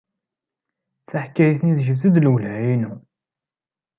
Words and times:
Taḥkayt-nni 1.07 1.73
tejbed-d 1.77 2.15
lwelha-inu. 2.25 2.93